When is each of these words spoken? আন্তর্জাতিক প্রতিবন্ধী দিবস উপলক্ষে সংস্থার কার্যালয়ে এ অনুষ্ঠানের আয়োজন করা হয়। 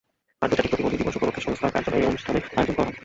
আন্তর্জাতিক 0.43 0.69
প্রতিবন্ধী 0.73 0.97
দিবস 0.99 1.15
উপলক্ষে 1.19 1.45
সংস্থার 1.45 1.73
কার্যালয়ে 1.73 2.03
এ 2.05 2.09
অনুষ্ঠানের 2.11 2.43
আয়োজন 2.57 2.73
করা 2.77 2.85
হয়। 2.87 2.97